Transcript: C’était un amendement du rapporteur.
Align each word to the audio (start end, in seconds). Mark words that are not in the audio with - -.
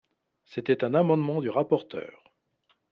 C’était 0.45 0.83
un 0.83 0.95
amendement 0.95 1.41
du 1.41 1.51
rapporteur. 1.51 2.23